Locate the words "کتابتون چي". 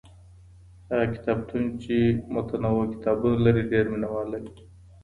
1.15-1.95